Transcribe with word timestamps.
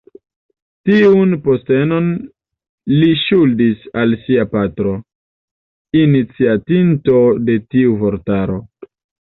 Tiun 0.89 1.35
postenon 1.47 2.07
li 2.95 3.11
ŝuldis 3.25 3.85
al 4.03 4.17
sia 4.23 4.47
patro, 4.57 4.95
iniciatinto 6.03 7.23
de 7.47 7.63
tiu 7.71 7.97
vortaro. 8.05 8.61